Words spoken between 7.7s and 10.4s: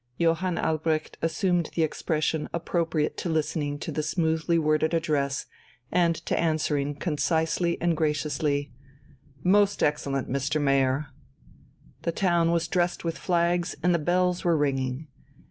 and graciously: "Most excellent